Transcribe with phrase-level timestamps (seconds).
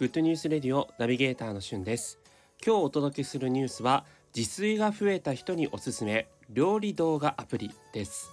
[0.00, 2.18] グッドニュースレディオナビゲーターのしゅんです。
[2.64, 8.30] 今日お届けするニュースは自炊が増えた人におすすめ料理動画アプリです。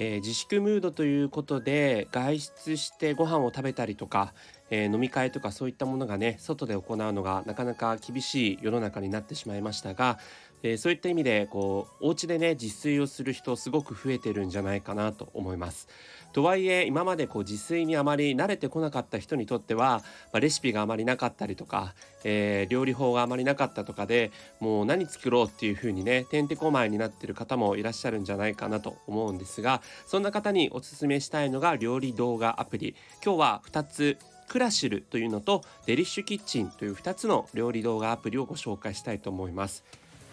[0.00, 4.34] えー、自粛ムードということで外出してご飯を食べたりとか、
[4.70, 10.18] えー、飲み会とかそういったものがね外で行うのがなかなか厳しい世の中になってしまいましたが、
[10.62, 15.88] えー、そういった意味でこうお家でね自炊をする人すごく増えてるんじゃないかなと思います。
[16.32, 20.02] とはいえ今までこう自炊にあまり慣れてこなかった人にとっては、
[20.32, 34.18] まあ、レシピがあまりなかったりとか、えー、料理法があまりなかったとかでもう何作ろうっていう風にねてんてこまいになってる方もいらっしゃるんじゃないかなと思うんですがそんな方におすすめしたいのが料理動画アプリ今日は2つ
[34.50, 39.84] クラシルというのとデリッシュキッチンという2つの料理動画アプリをご紹介したいと思います。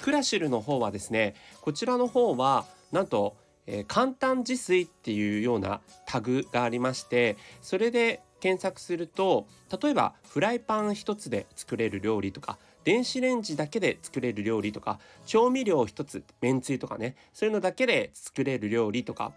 [0.01, 9.45] クラシルの方はですねこちらの方はなんとえー、簡単自炊っていうようなタグがありましてそれで検索すると
[9.81, 19.33] 例えばフライパン1つで作れる料理とか電子レンジだけで作れる料理とか調味料1つめんつゆとかねそういうのだけで作れる料理とか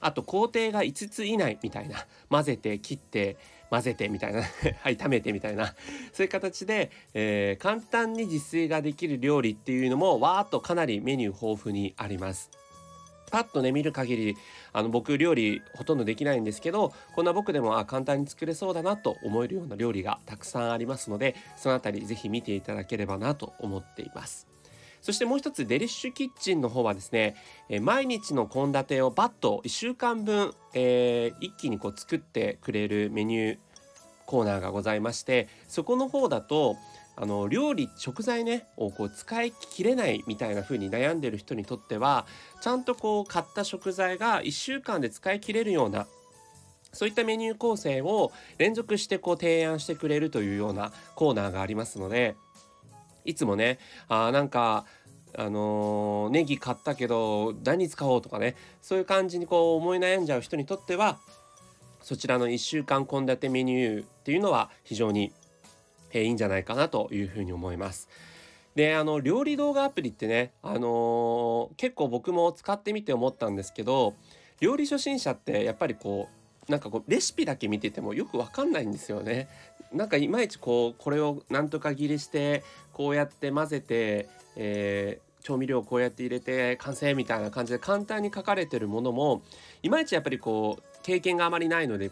[0.00, 3.36] あと工程が5つ以内みたいな混ぜて切って
[3.70, 4.42] 混ぜてみたいな
[4.82, 5.74] はい炒めてみたいな
[6.12, 12.50] そういう形で、えー、簡単に自炊ができる料理っていうのもわーっとかなりメニュー豊富にあります。
[13.30, 14.36] パッとね見る限り
[14.72, 24.46] あの僕料理ほとんどできないんですけどこんな僕でもあ簡単に作れそうだなと思えるような料理がたくさんありますのでその辺り是非見ていただければなと思っています。
[25.00, 27.36] そしてもう一つデリッシュキッチンの方はですね、
[27.68, 33.58] え毎日の献立をバッと1週間分、えー、一気にこう作ってくれるメニュー
[34.26, 36.76] コーナーがございましてそこの方だと
[37.16, 42.26] あの料理食材ねをこう使い切れないみたいな風に悩んでる人にとっては
[42.60, 46.06] ちゃんとこう買った食材が1週間で使い切れるような
[46.92, 52.36] そういったメニュー構成を連続してこう提案してくれるというようなコーナーがありますので
[53.28, 53.78] いつもね
[54.08, 54.84] あなんか
[55.36, 61.18] あのー、ネギ買ったけど何使おうとかねそういう感じにこう思い悩んじゃう人にとっては
[62.00, 65.32] そちらの1週間献立メニューっていうのは非常に
[66.12, 68.08] えー、いいんじゃないかなというふうに思います。
[68.74, 74.14] であの料理動画アプリってね、あのー、結構僕も使ってみて思ったんですけど
[74.60, 76.28] 料理初心者ってやっぱりこ
[76.68, 79.48] うなんかこうレシピだけ見ててもよくわかんないんですよね。
[79.92, 82.62] なんかいまいちこうこれをなんとか切りして
[82.92, 89.42] こうやって混ぜて、えー、調味料をこうやって入れて完成みたいな感じで簡単に書かれてるものも
[89.82, 92.10] いまいちやっぱりこう経験があまりないので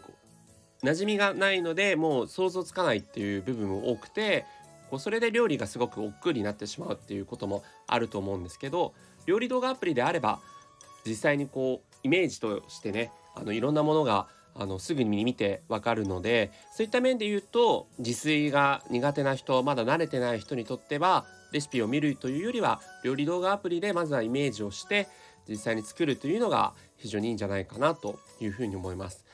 [0.83, 4.45] 馴染みがないのでもう想像つかないっていう部分も多くて
[4.89, 8.93] こうそれで料理がすごく億劫になってしまうっていうこともあると思うんですけど
[9.25, 10.39] 料理動画アプリであれば
[11.05, 14.27] 実際にこうイメージとしてねあのいろんなものが
[14.59, 25.07] あのすぐに見てわかるのでそういった面で言うと自炊が苦手な人まだ慣れてない人にとってはレシピを見るというよりは料理動画アプリでまずはイメージをして
[25.47, 29.25] 実際に作るというのが非常にいいんじゃないかなというふうに思います。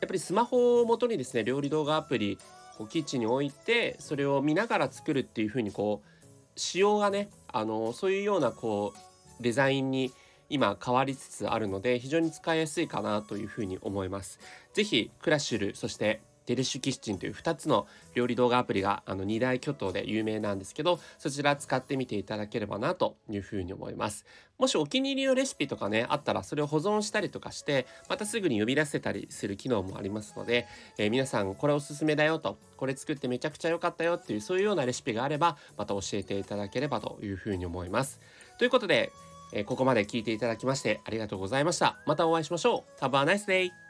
[0.00, 2.36] やっぱりスマホを元にですね料理動画アプリ
[2.76, 10.12] こうキッチンに置いてそれを見ながら作るっていう風にこう仕様がねあのそういうようなこうデザインに
[10.52, 14.38] 今変わりつつあるので非常に使いやすいかなというふうに思います。
[14.74, 24.26] ぜひクラッシュルそしてデリッシュキッチンという2つの料理動画アプリがあの2大巨頭で有名なんですけどそちら使ってみていただければなというふうに思います
[24.58, 30.66] もしお気に入りのレシピとかねあったらそれを保存したりとかしてまたすぐに呼び出せたりする機能もありますので、
[30.98, 38.20] えー、皆さんこれおすすめだよとこれ作ってめちゃくちゃ良かったよっていうそういうようなレシピがあればまた教えていただければというふうに思います
[38.58, 39.12] ということで、
[39.52, 43.81] えー、ここまで聞いていただきましてありがとうございましたまたお会いしましょう Have a nice day!